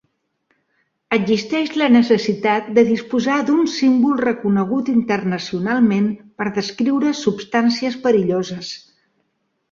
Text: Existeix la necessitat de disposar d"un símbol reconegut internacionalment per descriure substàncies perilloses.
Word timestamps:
Existeix 1.15 1.73
la 1.81 1.89
necessitat 1.95 2.71
de 2.77 2.83
disposar 2.87 3.35
d"un 3.49 3.67
símbol 3.73 4.15
reconegut 4.25 4.89
internacionalment 4.93 6.07
per 6.41 6.47
descriure 6.55 7.13
substàncies 7.21 7.99
perilloses. 8.07 8.73